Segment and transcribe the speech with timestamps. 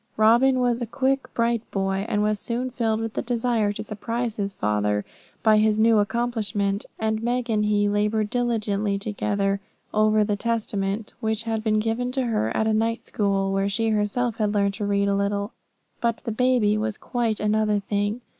[0.17, 4.37] Robin was a quick, bright boy, and was soon filled with the desire to surprise
[4.37, 5.05] his father
[5.43, 9.59] by his new accomplishment; and Meg and he laboured diligently together
[9.93, 13.89] over the Testament, which had been given to her at a night school, where she
[13.89, 15.51] had herself learned to read a little.
[15.99, 18.21] But with the baby it was quite another thing.